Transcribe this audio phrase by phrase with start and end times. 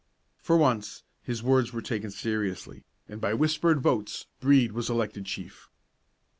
[0.41, 5.69] For once, his words were taken seriously, and by whispered votes Brede was elected chief.